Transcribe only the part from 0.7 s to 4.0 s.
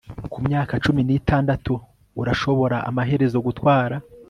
cumi nitandatu urashobora amaherezo gutwara